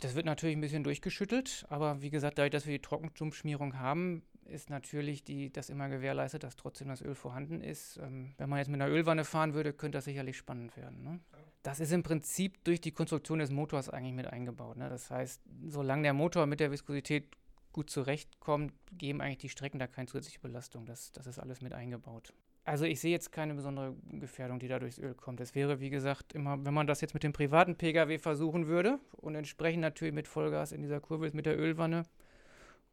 Das 0.00 0.14
wird 0.14 0.24
natürlich 0.24 0.56
ein 0.56 0.62
bisschen 0.62 0.84
durchgeschüttelt, 0.84 1.66
aber 1.68 2.00
wie 2.00 2.10
gesagt, 2.10 2.38
dadurch, 2.38 2.52
dass 2.52 2.66
wir 2.66 2.72
die 2.72 2.82
Trockensumpfschmierung 2.82 3.78
haben, 3.78 4.22
ist 4.48 4.70
natürlich 4.70 5.24
die, 5.24 5.52
das 5.52 5.68
immer 5.68 5.88
gewährleistet, 5.88 6.42
dass 6.42 6.56
trotzdem 6.56 6.88
das 6.88 7.02
Öl 7.02 7.14
vorhanden 7.14 7.60
ist. 7.60 7.98
Ähm, 7.98 8.32
wenn 8.38 8.48
man 8.48 8.58
jetzt 8.58 8.68
mit 8.68 8.80
einer 8.80 8.90
Ölwanne 8.90 9.24
fahren 9.24 9.52
würde, 9.52 9.74
könnte 9.74 9.98
das 9.98 10.06
sicherlich 10.06 10.38
spannend 10.38 10.74
werden. 10.76 11.02
Ne? 11.02 11.20
Das 11.62 11.80
ist 11.80 11.92
im 11.92 12.02
Prinzip 12.02 12.64
durch 12.64 12.80
die 12.80 12.92
Konstruktion 12.92 13.40
des 13.40 13.50
Motors 13.50 13.90
eigentlich 13.90 14.14
mit 14.14 14.26
eingebaut. 14.26 14.78
Ne? 14.78 14.88
Das 14.88 15.10
heißt, 15.10 15.42
solange 15.66 16.04
der 16.04 16.14
Motor 16.14 16.46
mit 16.46 16.60
der 16.60 16.70
Viskosität 16.70 17.36
gut 17.78 17.90
zurechtkommt, 17.90 18.72
geben 18.90 19.20
eigentlich 19.20 19.38
die 19.38 19.48
Strecken 19.50 19.78
da 19.78 19.86
keine 19.86 20.08
zusätzliche 20.08 20.40
Belastung. 20.40 20.84
Das, 20.84 21.12
das 21.12 21.28
ist 21.28 21.38
alles 21.38 21.60
mit 21.60 21.72
eingebaut. 21.72 22.32
Also 22.64 22.86
ich 22.86 22.98
sehe 22.98 23.12
jetzt 23.12 23.30
keine 23.30 23.54
besondere 23.54 23.94
Gefährdung, 24.14 24.58
die 24.58 24.66
da 24.66 24.80
durchs 24.80 24.98
Öl 24.98 25.14
kommt. 25.14 25.40
Es 25.40 25.54
wäre, 25.54 25.78
wie 25.78 25.88
gesagt, 25.88 26.32
immer, 26.32 26.64
wenn 26.64 26.74
man 26.74 26.88
das 26.88 27.00
jetzt 27.02 27.14
mit 27.14 27.22
dem 27.22 27.32
privaten 27.32 27.76
Pkw 27.76 28.18
versuchen 28.18 28.66
würde 28.66 28.98
und 29.12 29.36
entsprechend 29.36 29.82
natürlich 29.82 30.12
mit 30.12 30.26
Vollgas 30.26 30.72
in 30.72 30.82
dieser 30.82 30.98
Kurve 30.98 31.28
ist 31.28 31.34
mit 31.34 31.46
der 31.46 31.56
Ölwanne, 31.56 32.02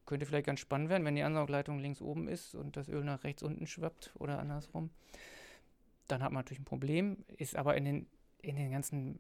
könnte 0.06 0.28
vielleicht 0.28 0.46
ganz 0.46 0.60
spannend 0.60 0.90
werden, 0.90 1.04
wenn 1.04 1.16
die 1.16 1.24
Ansaugleitung 1.24 1.80
links 1.80 2.00
oben 2.00 2.28
ist 2.28 2.54
und 2.54 2.78
das 2.78 2.88
Öl 2.88 3.04
nach 3.04 3.24
rechts 3.24 3.42
unten 3.42 3.66
schwappt 3.66 4.14
oder 4.20 4.38
andersrum. 4.38 4.92
Dann 6.08 6.22
hat 6.22 6.32
man 6.32 6.42
natürlich 6.42 6.62
ein 6.62 6.66
Problem, 6.66 7.26
ist 7.38 7.56
aber 7.56 7.76
in 7.76 7.86
den 7.86 8.08
in 8.46 8.56
den 8.56 8.72
ganzen 8.72 9.20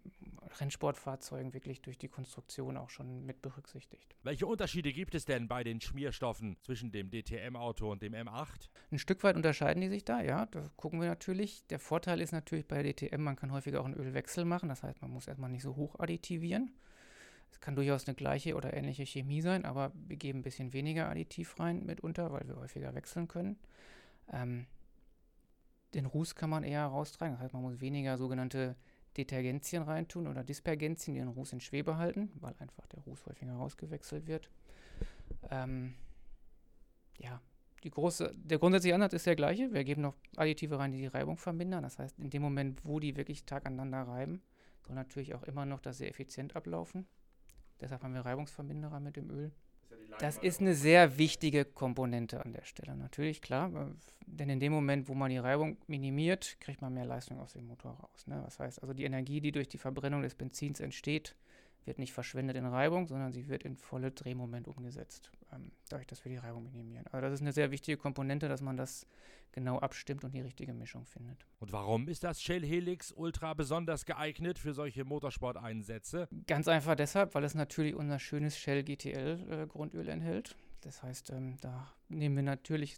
Rennsportfahrzeugen 0.60 1.54
wirklich 1.54 1.82
durch 1.82 1.98
die 1.98 2.08
Konstruktion 2.08 2.78
auch 2.78 2.90
schon 2.90 3.26
mit 3.26 3.42
berücksichtigt. 3.42 4.16
Welche 4.24 4.46
Unterschiede 4.46 4.94
gibt 4.94 5.16
es 5.16 5.26
denn 5.26 5.48
bei 5.48 5.64
den 5.64 5.82
Schmierstoffen 5.82 6.58
zwischen 6.62 6.92
dem 6.92 7.10
DTM-Auto 7.10 7.92
und 7.92 8.02
dem 8.02 8.14
M8? 8.14 8.70
Ein 8.92 9.00
Stück 9.00 9.24
weit 9.24 9.36
unterscheiden 9.36 9.82
die 9.82 9.90
sich 9.90 10.06
da, 10.06 10.22
ja. 10.22 10.46
Da 10.46 10.70
gucken 10.78 11.02
wir 11.02 11.08
natürlich. 11.08 11.66
Der 11.68 11.80
Vorteil 11.80 12.22
ist 12.22 12.32
natürlich 12.32 12.68
bei 12.68 12.84
DTM, 12.84 13.22
man 13.22 13.36
kann 13.36 13.52
häufiger 13.52 13.82
auch 13.82 13.86
einen 13.86 13.96
Ölwechsel 13.96 14.46
machen. 14.46 14.70
Das 14.70 14.84
heißt, 14.84 15.02
man 15.02 15.12
muss 15.12 15.28
erstmal 15.28 15.50
nicht 15.50 15.64
so 15.64 15.76
hoch 15.76 16.00
additivieren. 16.00 16.72
Es 17.52 17.60
kann 17.60 17.76
durchaus 17.76 18.08
eine 18.08 18.16
gleiche 18.16 18.56
oder 18.56 18.74
ähnliche 18.74 19.06
Chemie 19.06 19.42
sein, 19.42 19.66
aber 19.66 19.92
wir 19.96 20.18
geben 20.18 20.40
ein 20.40 20.44
bisschen 20.44 20.74
weniger 20.74 21.10
Additiv 21.10 21.60
rein 21.60 21.86
mitunter, 21.86 22.32
weil 22.32 22.48
wir 22.48 22.58
häufiger 22.58 22.94
wechseln 22.94 23.28
können. 23.28 23.58
Ähm, 24.32 24.68
den 25.94 26.06
Ruß 26.06 26.36
kann 26.36 26.50
man 26.50 26.64
eher 26.64 26.86
raustragen. 26.86 27.36
Das 27.36 27.44
heißt, 27.44 27.54
man 27.54 27.64
muss 27.64 27.80
weniger 27.80 28.18
sogenannte 28.18 28.76
Detergenzien 29.18 29.84
reintun 29.84 30.28
oder 30.28 30.44
Dispergenzien, 30.44 31.16
die 31.16 31.20
den 31.22 31.30
Ruß 31.30 31.54
in 31.54 31.62
Schwebe 31.62 31.98
halten, 31.98 32.32
weil 32.40 32.56
einfach 32.60 32.86
der 32.88 33.00
Ruß 33.02 33.26
häufiger 33.26 33.54
rausgewechselt 33.54 34.28
wird. 34.28 34.50
Ähm, 35.50 35.96
ja, 37.18 37.42
große, 37.90 38.34
der 38.36 38.60
grundsätzliche 38.60 38.96
Ansatz 38.96 39.14
ist 39.14 39.26
der 39.26 39.36
gleiche. 39.36 39.72
Wir 39.74 39.84
geben 39.84 40.02
noch 40.02 40.16
Additive 40.36 40.80
rein, 40.80 40.92
die 40.92 41.00
die 41.00 41.08
Reibung 41.08 41.38
vermindern. 41.38 41.84
Das 41.84 42.00
heißt, 42.00 42.20
in 42.20 42.30
dem 42.30 42.42
Moment, 42.42 42.84
wo 42.84 43.00
die 43.00 43.16
wirklich 43.16 43.46
Tag 43.46 43.66
aneinander 43.66 44.04
reiben, 44.04 44.42
soll 44.86 44.96
natürlich 44.96 45.34
auch 45.34 45.44
immer 45.44 45.66
noch 45.66 45.80
das 45.80 45.98
sehr 45.98 46.10
effizient 46.10 46.56
ablaufen. 46.56 47.08
Deshalb 47.82 48.04
haben 48.04 48.14
wir 48.14 48.22
Reibungsverminderer 48.22 49.00
mit 49.00 49.16
dem 49.16 49.30
Öl. 49.30 49.52
Das 50.20 50.38
ist 50.38 50.62
eine 50.62 50.76
sehr 50.76 51.18
wichtige 51.18 51.66
Komponente 51.66 52.44
an 52.44 52.54
der 52.54 52.64
Stelle. 52.64 52.96
Natürlich, 52.96 53.42
klar, 53.42 53.70
äh, 53.74 53.86
denn 54.26 54.50
in 54.50 54.60
dem 54.60 54.72
Moment, 54.72 55.10
wo 55.10 55.14
man 55.14 55.30
die 55.30 55.38
Reibung 55.38 55.78
minimiert, 55.88 56.58
kriegt 56.60 56.82
man 56.82 56.94
mehr 56.94 57.06
Leistung 57.06 57.40
aus 57.40 57.54
dem 57.54 57.68
Motor 57.68 57.92
raus. 57.92 58.26
Ne? 58.26 58.42
Das 58.44 58.60
heißt 58.60 58.82
also, 58.82 58.94
die 58.94 59.04
Energie, 59.04 59.42
die 59.42 59.52
durch 59.52 59.68
die 59.68 59.78
Verbrennung 59.78 60.22
des 60.22 60.36
Benzins 60.36 60.80
entsteht, 60.80 61.36
wird 61.86 62.00
nicht 62.00 62.14
verschwendet 62.14 62.56
in 62.56 62.66
Reibung, 62.66 63.08
sondern 63.08 63.32
sie 63.32 63.48
wird 63.48 63.64
in 63.64 63.76
volle 63.76 64.12
Drehmoment 64.12 64.68
umgesetzt, 64.68 65.32
ähm, 65.52 65.72
dadurch, 65.90 66.08
dass 66.08 66.24
wir 66.26 66.32
die 66.32 66.38
Reibung 66.38 66.64
minimieren. 66.64 67.06
Also 67.08 67.22
das 67.22 67.34
ist 67.34 67.42
eine 67.42 67.54
sehr 67.54 67.72
wichtige 67.72 67.98
Komponente, 67.98 68.48
dass 68.48 68.62
man 68.62 68.78
das 68.78 69.06
genau 69.52 69.80
abstimmt 69.80 70.24
und 70.24 70.34
die 70.34 70.42
richtige 70.42 70.74
Mischung 70.74 71.06
findet. 71.06 71.46
Und 71.60 71.72
warum 71.72 72.08
ist 72.08 72.24
das 72.24 72.42
Shell 72.42 72.66
Helix 72.66 73.12
Ultra 73.12 73.54
besonders 73.54 74.06
geeignet 74.06 74.60
für 74.60 74.74
solche 74.74 75.06
Motorsport-Einsätze? 75.06 76.28
Ganz 76.46 76.68
einfach 76.68 76.96
deshalb, 76.96 77.36
weil 77.36 77.44
es 77.44 77.56
natürlich 77.56 77.96
unser 77.96 78.20
schönes 78.20 78.58
Shell 78.58 78.84
GTL 78.84 79.64
äh, 79.64 79.68
Grundöl 79.68 80.10
enthält. 80.10 80.56
Das 80.82 81.02
heißt, 81.02 81.32
ähm, 81.32 81.58
da 81.62 81.92
nehmen 82.10 82.36
wir 82.36 82.44
natürlich, 82.44 82.98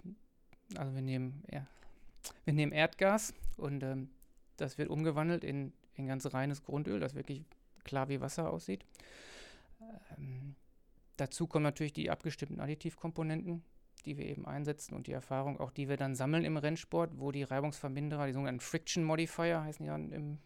also 0.75 0.93
wir 0.93 1.01
nehmen, 1.01 1.43
ja, 1.51 1.67
wir 2.43 2.53
nehmen 2.53 2.71
Erdgas 2.71 3.33
und 3.55 3.83
ähm, 3.83 4.09
das 4.57 4.77
wird 4.77 4.89
umgewandelt 4.89 5.43
in, 5.43 5.73
in 5.93 6.07
ganz 6.07 6.33
reines 6.33 6.63
Grundöl, 6.63 6.99
das 6.99 7.13
wirklich 7.13 7.45
klar 7.83 8.09
wie 8.09 8.19
Wasser 8.19 8.51
aussieht. 8.51 8.83
Ähm, 10.17 10.55
dazu 11.17 11.47
kommen 11.47 11.63
natürlich 11.63 11.93
die 11.93 12.09
abgestimmten 12.09 12.59
Additivkomponenten, 12.59 13.63
die 14.05 14.17
wir 14.17 14.25
eben 14.25 14.45
einsetzen 14.45 14.95
und 14.95 15.07
die 15.07 15.11
Erfahrung 15.11 15.59
auch, 15.59 15.71
die 15.71 15.89
wir 15.89 15.97
dann 15.97 16.15
sammeln 16.15 16.45
im 16.45 16.57
Rennsport, 16.57 17.11
wo 17.19 17.31
die 17.31 17.43
Reibungsverminderer, 17.43 18.27
die 18.27 18.33
sogenannten 18.33 18.61
Friction 18.61 19.03
Modifier 19.03 19.63
heißen 19.63 19.83
die 19.83 19.89
dann 19.89 20.11
im, 20.11 20.37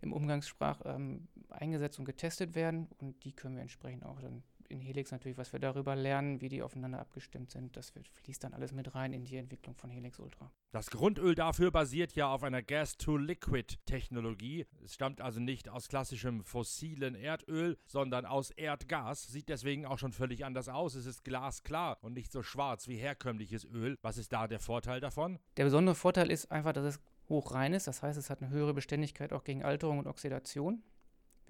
im 0.00 0.12
Umgangssprach, 0.12 0.80
ähm, 0.84 1.28
eingesetzt 1.50 1.98
und 1.98 2.04
getestet 2.04 2.54
werden 2.54 2.88
und 2.98 3.22
die 3.24 3.32
können 3.32 3.56
wir 3.56 3.62
entsprechend 3.62 4.04
auch 4.04 4.20
dann 4.20 4.42
in 4.70 4.80
Helix 4.80 5.10
natürlich, 5.10 5.38
was 5.38 5.52
wir 5.52 5.60
darüber 5.60 5.96
lernen, 5.96 6.40
wie 6.40 6.48
die 6.48 6.62
aufeinander 6.62 7.00
abgestimmt 7.00 7.50
sind, 7.50 7.76
das 7.76 7.92
fließt 8.14 8.44
dann 8.44 8.54
alles 8.54 8.72
mit 8.72 8.94
rein 8.94 9.12
in 9.12 9.24
die 9.24 9.36
Entwicklung 9.36 9.74
von 9.74 9.90
Helix 9.90 10.18
Ultra. 10.18 10.50
Das 10.72 10.90
Grundöl 10.90 11.34
dafür 11.34 11.70
basiert 11.70 12.14
ja 12.14 12.32
auf 12.32 12.42
einer 12.42 12.62
Gas-to-Liquid-Technologie. 12.62 14.66
Es 14.84 14.94
stammt 14.94 15.20
also 15.20 15.40
nicht 15.40 15.68
aus 15.68 15.88
klassischem 15.88 16.44
fossilen 16.44 17.14
Erdöl, 17.14 17.76
sondern 17.86 18.24
aus 18.24 18.50
Erdgas. 18.50 19.26
Sieht 19.26 19.48
deswegen 19.48 19.86
auch 19.86 19.98
schon 19.98 20.12
völlig 20.12 20.44
anders 20.44 20.68
aus. 20.68 20.94
Es 20.94 21.06
ist 21.06 21.24
glasklar 21.24 21.98
und 22.02 22.12
nicht 22.12 22.30
so 22.30 22.42
schwarz 22.42 22.86
wie 22.88 22.96
herkömmliches 22.96 23.64
Öl. 23.64 23.96
Was 24.02 24.16
ist 24.16 24.32
da 24.32 24.46
der 24.46 24.60
Vorteil 24.60 25.00
davon? 25.00 25.38
Der 25.56 25.64
besondere 25.64 25.96
Vorteil 25.96 26.30
ist 26.30 26.52
einfach, 26.52 26.72
dass 26.72 26.84
es 26.84 27.00
hochrein 27.28 27.72
ist. 27.72 27.86
Das 27.86 28.02
heißt, 28.02 28.18
es 28.18 28.28
hat 28.28 28.42
eine 28.42 28.50
höhere 28.50 28.74
Beständigkeit 28.74 29.32
auch 29.32 29.44
gegen 29.44 29.64
Alterung 29.64 29.98
und 29.98 30.06
Oxidation. 30.06 30.82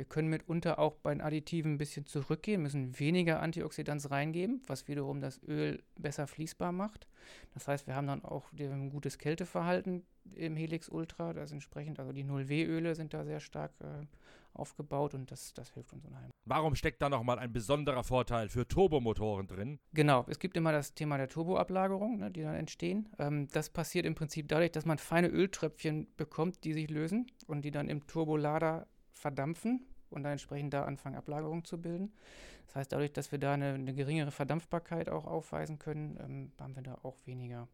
Wir 0.01 0.07
können 0.07 0.29
mitunter 0.29 0.79
auch 0.79 0.95
bei 0.95 1.13
den 1.13 1.21
Additiven 1.21 1.75
ein 1.75 1.77
bisschen 1.77 2.07
zurückgehen, 2.07 2.63
müssen 2.63 2.99
weniger 2.99 3.43
Antioxidants 3.43 4.11
reingeben, 4.11 4.63
was 4.67 4.89
wiederum 4.89 5.21
das 5.21 5.43
Öl 5.43 5.83
besser 5.95 6.27
fließbar 6.27 6.73
macht. 6.73 7.07
Das 7.53 7.69
heißt, 7.69 7.87
wir 7.87 7.95
haben 7.95 8.07
dann 8.07 8.25
auch 8.25 8.51
ein 8.59 8.89
gutes 8.89 9.19
Kälteverhalten 9.19 10.07
im 10.35 10.57
Helix 10.57 10.89
Ultra. 10.89 11.35
Das 11.35 11.53
entsprechend, 11.53 12.01
also 12.01 12.13
die 12.13 12.25
0W-Öle 12.25 12.95
sind 12.95 13.13
da 13.13 13.27
sehr 13.27 13.41
stark 13.41 13.73
äh, 13.81 14.07
aufgebaut 14.55 15.13
und 15.13 15.31
das, 15.31 15.53
das 15.53 15.69
hilft 15.75 15.93
uns 15.93 16.07
unheimlich. 16.07 16.33
Warum 16.47 16.77
steckt 16.77 17.03
da 17.03 17.11
nochmal 17.11 17.39
ein 17.39 17.53
besonderer 17.53 18.03
Vorteil 18.03 18.49
für 18.49 18.67
Turbomotoren 18.67 19.49
drin? 19.49 19.81
Genau, 19.93 20.25
es 20.31 20.39
gibt 20.39 20.57
immer 20.57 20.73
das 20.73 20.95
Thema 20.95 21.19
der 21.19 21.29
Turboablagerung, 21.29 22.21
ne, 22.21 22.31
die 22.31 22.41
dann 22.41 22.55
entstehen. 22.55 23.11
Ähm, 23.19 23.49
das 23.53 23.69
passiert 23.69 24.07
im 24.07 24.15
Prinzip 24.15 24.49
dadurch, 24.49 24.73
dass 24.73 24.87
man 24.87 24.97
feine 24.97 25.29
Öltröpfchen 25.29 26.09
bekommt, 26.17 26.65
die 26.65 26.73
sich 26.73 26.89
lösen 26.89 27.31
und 27.47 27.67
die 27.67 27.71
dann 27.71 27.91
im 27.91 28.07
Turbolader 28.07 28.87
verdampfen 29.13 29.85
und 30.11 30.23
dann 30.23 30.33
entsprechend 30.33 30.75
da 30.75 30.85
anfangen, 30.85 31.17
Ablagerungen 31.17 31.65
zu 31.65 31.81
bilden. 31.81 32.13
Das 32.67 32.77
heißt, 32.77 32.93
dadurch, 32.93 33.13
dass 33.13 33.33
wir 33.33 33.39
da 33.39 33.55
eine, 33.55 33.75
eine 33.75 33.95
geringere 33.95 34.31
Verdampfbarkeit 34.31 35.09
auch 35.09 35.27
aufweisen 35.27 35.79
können, 35.79 36.19
ähm, 36.21 36.53
haben 36.61 36.77
wir 36.77 36.83
da 36.83 36.99
auch 37.03 37.17
weniger, 37.25 37.69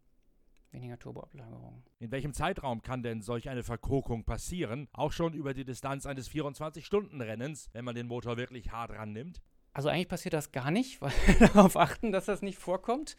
weniger 0.71 0.99
Turboablagerungen. 0.99 1.83
In 1.99 2.11
welchem 2.11 2.33
Zeitraum 2.33 2.83
kann 2.83 3.03
denn 3.03 3.21
solch 3.21 3.49
eine 3.49 3.63
Verkokung 3.63 4.25
passieren? 4.25 4.89
Auch 4.93 5.13
schon 5.13 5.35
über 5.35 5.53
die 5.53 5.65
Distanz 5.65 6.07
eines 6.07 6.31
24-Stunden-Rennens, 6.31 7.71
wenn 7.73 7.85
man 7.85 7.95
den 7.95 8.07
Motor 8.07 8.37
wirklich 8.37 8.73
hart 8.73 8.91
rannimmt? 8.93 9.43
Also 9.75 9.91
eigentlich 9.91 10.09
passiert 10.09 10.33
das 10.33 10.53
gar 10.53 10.71
nicht, 10.71 11.01
weil 11.03 11.13
wir 11.27 11.49
darauf 11.49 11.77
achten, 11.77 12.11
dass 12.11 12.25
das 12.25 12.41
nicht 12.41 12.59
vorkommt. 12.59 13.19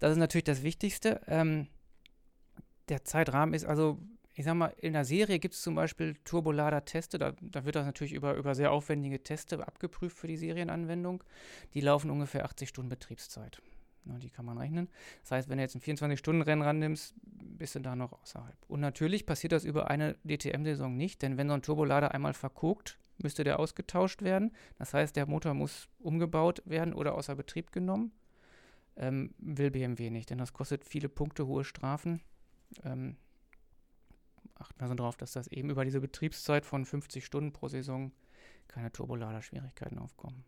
Das 0.00 0.12
ist 0.12 0.18
natürlich 0.18 0.44
das 0.44 0.62
Wichtigste. 0.62 1.20
Ähm, 1.26 1.68
der 2.88 3.04
Zeitrahmen 3.04 3.52
ist 3.52 3.66
also 3.66 3.98
ich 4.38 4.44
sag 4.44 4.54
mal, 4.54 4.72
in 4.76 4.92
der 4.92 5.04
Serie 5.04 5.40
gibt 5.40 5.54
es 5.54 5.62
zum 5.62 5.74
Beispiel 5.74 6.14
Turbolader-Teste, 6.22 7.18
da, 7.18 7.32
da, 7.40 7.64
wird 7.64 7.74
das 7.74 7.86
natürlich 7.86 8.12
über, 8.12 8.34
über 8.34 8.54
sehr 8.54 8.70
aufwendige 8.70 9.20
Teste 9.20 9.66
abgeprüft 9.66 10.16
für 10.16 10.28
die 10.28 10.36
Serienanwendung. 10.36 11.24
Die 11.74 11.80
laufen 11.80 12.08
ungefähr 12.08 12.44
80 12.44 12.68
Stunden 12.68 12.88
Betriebszeit. 12.88 13.60
Na, 14.04 14.16
die 14.18 14.30
kann 14.30 14.44
man 14.44 14.56
rechnen. 14.56 14.88
Das 15.22 15.32
heißt, 15.32 15.48
wenn 15.48 15.58
du 15.58 15.64
jetzt 15.64 15.74
ein 15.74 15.80
24-Stunden-Rennen 15.80 16.62
rannimmst, 16.62 17.16
bist 17.24 17.74
du 17.74 17.80
da 17.80 17.96
noch 17.96 18.12
außerhalb. 18.12 18.56
Und 18.68 18.78
natürlich 18.78 19.26
passiert 19.26 19.50
das 19.50 19.64
über 19.64 19.90
eine 19.90 20.14
DTM-Saison 20.22 20.96
nicht, 20.96 21.22
denn 21.22 21.36
wenn 21.36 21.48
so 21.48 21.54
ein 21.54 21.62
Turbolader 21.62 22.14
einmal 22.14 22.32
verkokt, 22.32 22.96
müsste 23.16 23.42
der 23.42 23.58
ausgetauscht 23.58 24.22
werden. 24.22 24.52
Das 24.78 24.94
heißt, 24.94 25.16
der 25.16 25.26
Motor 25.26 25.54
muss 25.54 25.88
umgebaut 25.98 26.62
werden 26.64 26.94
oder 26.94 27.16
außer 27.16 27.34
Betrieb 27.34 27.72
genommen. 27.72 28.12
Ähm, 28.94 29.34
will 29.38 29.72
BMW 29.72 30.10
nicht, 30.10 30.30
denn 30.30 30.38
das 30.38 30.52
kostet 30.52 30.84
viele 30.84 31.08
Punkte, 31.08 31.48
hohe 31.48 31.64
Strafen. 31.64 32.20
Ähm, 32.84 33.16
achten 34.60 34.80
also 34.80 34.94
darauf, 34.94 35.16
dass 35.16 35.32
das 35.32 35.48
eben 35.48 35.70
über 35.70 35.84
diese 35.84 36.00
Betriebszeit 36.00 36.66
von 36.66 36.84
50 36.84 37.24
Stunden 37.24 37.52
pro 37.52 37.68
Saison 37.68 38.12
keine 38.68 38.92
Turbolader-Schwierigkeiten 38.92 39.98
aufkommen. 39.98 40.44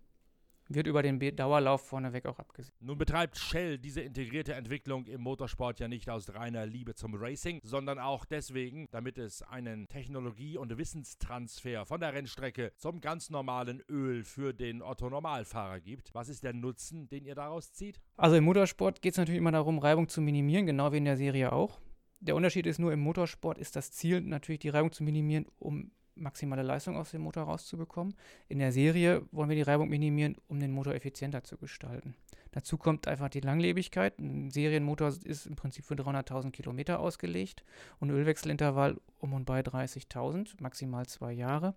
Wird 0.72 0.86
über 0.86 1.02
den 1.02 1.18
Dauerlauf 1.34 1.84
vorneweg 1.84 2.26
auch 2.26 2.38
abgesehen. 2.38 2.72
Nun 2.78 2.96
betreibt 2.96 3.36
Shell 3.36 3.76
diese 3.76 4.02
integrierte 4.02 4.54
Entwicklung 4.54 5.04
im 5.08 5.20
Motorsport 5.20 5.80
ja 5.80 5.88
nicht 5.88 6.08
aus 6.08 6.32
reiner 6.32 6.64
Liebe 6.64 6.94
zum 6.94 7.16
Racing, 7.16 7.60
sondern 7.64 7.98
auch 7.98 8.24
deswegen, 8.24 8.86
damit 8.92 9.18
es 9.18 9.42
einen 9.42 9.88
Technologie- 9.88 10.58
und 10.58 10.78
Wissenstransfer 10.78 11.86
von 11.86 11.98
der 11.98 12.12
Rennstrecke 12.12 12.70
zum 12.76 13.00
ganz 13.00 13.30
normalen 13.30 13.82
Öl 13.88 14.22
für 14.22 14.52
den 14.52 14.80
Otto-Normalfahrer 14.80 15.80
gibt. 15.80 16.14
Was 16.14 16.28
ist 16.28 16.44
der 16.44 16.52
Nutzen, 16.52 17.08
den 17.08 17.24
ihr 17.24 17.34
daraus 17.34 17.72
zieht? 17.72 18.00
Also 18.16 18.36
im 18.36 18.44
Motorsport 18.44 19.02
geht 19.02 19.14
es 19.14 19.18
natürlich 19.18 19.38
immer 19.38 19.50
darum, 19.50 19.80
Reibung 19.80 20.08
zu 20.08 20.20
minimieren, 20.20 20.66
genau 20.66 20.92
wie 20.92 20.98
in 20.98 21.04
der 21.04 21.16
Serie 21.16 21.52
auch. 21.52 21.80
Der 22.20 22.36
Unterschied 22.36 22.66
ist 22.66 22.78
nur, 22.78 22.92
im 22.92 23.00
Motorsport 23.00 23.58
ist 23.58 23.76
das 23.76 23.92
Ziel 23.92 24.20
natürlich, 24.20 24.60
die 24.60 24.68
Reibung 24.68 24.92
zu 24.92 25.02
minimieren, 25.02 25.46
um 25.58 25.90
maximale 26.14 26.62
Leistung 26.62 26.96
aus 26.96 27.12
dem 27.12 27.22
Motor 27.22 27.44
rauszubekommen. 27.44 28.14
In 28.48 28.58
der 28.58 28.72
Serie 28.72 29.22
wollen 29.32 29.48
wir 29.48 29.56
die 29.56 29.62
Reibung 29.62 29.88
minimieren, 29.88 30.36
um 30.48 30.60
den 30.60 30.70
Motor 30.70 30.94
effizienter 30.94 31.42
zu 31.44 31.56
gestalten. 31.56 32.14
Dazu 32.52 32.76
kommt 32.76 33.08
einfach 33.08 33.28
die 33.28 33.40
Langlebigkeit. 33.40 34.18
Ein 34.18 34.50
Serienmotor 34.50 35.14
ist 35.24 35.46
im 35.46 35.56
Prinzip 35.56 35.84
für 35.84 35.94
300.000 35.94 36.50
Kilometer 36.50 37.00
ausgelegt 37.00 37.64
und 38.00 38.10
Ölwechselintervall 38.10 39.00
um 39.18 39.32
und 39.32 39.44
bei 39.44 39.60
30.000, 39.60 40.60
maximal 40.60 41.06
zwei 41.06 41.32
Jahre. 41.32 41.74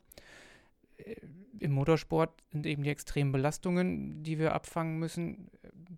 Im 1.59 1.71
Motorsport 1.71 2.41
sind 2.51 2.65
eben 2.65 2.83
die 2.83 2.89
extremen 2.89 3.31
Belastungen, 3.31 4.23
die 4.23 4.37
wir 4.37 4.53
abfangen 4.53 4.99
müssen, 4.99 5.49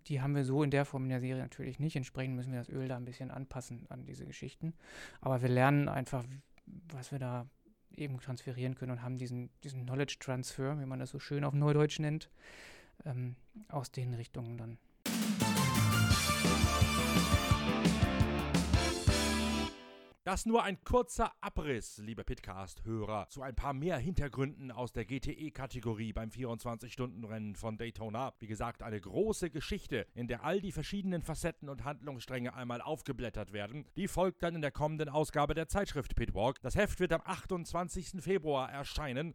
die 0.08 0.20
haben 0.20 0.34
wir 0.34 0.44
so 0.44 0.62
in 0.62 0.70
der 0.70 0.84
Form 0.84 1.04
in 1.04 1.10
der 1.10 1.20
Serie 1.20 1.42
natürlich 1.42 1.78
nicht. 1.78 1.96
Entsprechend 1.96 2.36
müssen 2.36 2.52
wir 2.52 2.58
das 2.58 2.68
Öl 2.68 2.88
da 2.88 2.96
ein 2.96 3.04
bisschen 3.04 3.30
anpassen 3.30 3.86
an 3.88 4.04
diese 4.04 4.26
Geschichten. 4.26 4.74
Aber 5.20 5.42
wir 5.42 5.48
lernen 5.48 5.88
einfach, 5.88 6.24
was 6.66 7.12
wir 7.12 7.18
da 7.18 7.46
eben 7.94 8.20
transferieren 8.20 8.74
können 8.74 8.92
und 8.92 9.02
haben 9.02 9.18
diesen, 9.18 9.50
diesen 9.64 9.84
Knowledge 9.84 10.16
Transfer, 10.20 10.78
wie 10.78 10.86
man 10.86 10.98
das 10.98 11.10
so 11.10 11.18
schön 11.18 11.44
auf 11.44 11.54
Neudeutsch 11.54 11.98
nennt, 11.98 12.30
ähm, 13.04 13.36
aus 13.68 13.90
den 13.90 14.14
Richtungen 14.14 14.58
dann. 14.58 14.78
Das 20.26 20.44
nur 20.44 20.64
ein 20.64 20.82
kurzer 20.82 21.30
Abriss, 21.40 21.98
liebe 21.98 22.24
Pitcast-Hörer, 22.24 23.28
zu 23.28 23.42
ein 23.42 23.54
paar 23.54 23.72
mehr 23.72 23.96
Hintergründen 23.96 24.72
aus 24.72 24.92
der 24.92 25.04
GTE-Kategorie 25.04 26.12
beim 26.12 26.30
24-Stunden-Rennen 26.30 27.54
von 27.54 27.78
Daytona. 27.78 28.32
Wie 28.40 28.48
gesagt, 28.48 28.82
eine 28.82 29.00
große 29.00 29.50
Geschichte, 29.50 30.04
in 30.16 30.26
der 30.26 30.42
all 30.42 30.60
die 30.60 30.72
verschiedenen 30.72 31.22
Facetten 31.22 31.68
und 31.68 31.84
Handlungsstränge 31.84 32.54
einmal 32.54 32.80
aufgeblättert 32.80 33.52
werden. 33.52 33.86
Die 33.94 34.08
folgt 34.08 34.42
dann 34.42 34.56
in 34.56 34.62
der 34.62 34.72
kommenden 34.72 35.08
Ausgabe 35.08 35.54
der 35.54 35.68
Zeitschrift 35.68 36.16
Pitwalk. 36.16 36.60
Das 36.60 36.74
Heft 36.74 36.98
wird 36.98 37.12
am 37.12 37.22
28. 37.24 38.20
Februar 38.20 38.68
erscheinen. 38.68 39.32